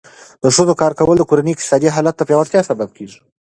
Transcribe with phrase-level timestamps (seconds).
[0.43, 3.19] د ښځو کار کول د کورنۍ د اقتصادي حالت د پیاوړتیا سبب ګرځي.